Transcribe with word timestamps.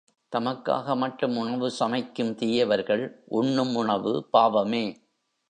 தமக்காக 0.35 0.95
மட்டும் 0.95 1.37
உணவு 1.37 1.71
சமைக்கும் 1.79 2.35
தீயவர்கள் 2.35 3.23
உண்ணும் 3.25 3.75
உணவு 3.75 4.27
பாவமே. 4.31 5.01